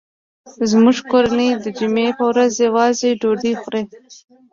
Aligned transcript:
زموږ 0.71 0.97
کورنۍ 1.11 1.49
د 1.63 1.65
جمعې 1.77 2.09
په 2.17 2.23
ورځ 2.31 2.51
یو 2.65 2.75
ځای 2.99 3.11
ډوډۍ 3.21 3.53
خوري 3.61 3.83